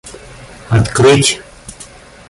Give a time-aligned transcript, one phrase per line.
[0.79, 1.37] открыть